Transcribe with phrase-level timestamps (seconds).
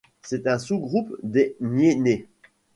[0.23, 2.25] C'est un sous-groupe des Myènè.